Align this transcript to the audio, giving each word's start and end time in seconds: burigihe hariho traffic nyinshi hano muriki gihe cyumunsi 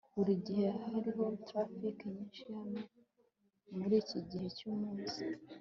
burigihe 0.15 0.67
hariho 0.83 1.23
traffic 1.47 1.97
nyinshi 2.13 2.41
hano 2.57 2.79
muriki 3.77 4.17
gihe 4.31 4.47
cyumunsi 4.57 5.21